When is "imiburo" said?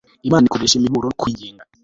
0.77-1.05